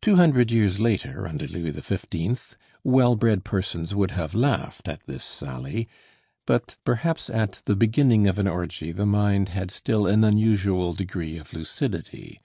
Two 0.00 0.16
hundred 0.16 0.50
years 0.50 0.80
later, 0.80 1.24
under 1.24 1.46
Louis 1.46 1.70
XV, 1.70 2.56
well 2.82 3.14
bred 3.14 3.44
persons 3.44 3.94
would 3.94 4.10
have 4.10 4.34
laughed 4.34 4.88
at 4.88 5.06
this 5.06 5.22
sally. 5.22 5.88
But 6.46 6.78
perhaps 6.84 7.30
at 7.30 7.62
the 7.66 7.76
beginning 7.76 8.26
of 8.26 8.40
an 8.40 8.48
orgy 8.48 8.90
the 8.90 9.06
mind 9.06 9.50
had 9.50 9.70
still 9.70 10.08
an 10.08 10.24
unusual 10.24 10.94
degree 10.94 11.38
of 11.38 11.54
lucidity. 11.54 12.40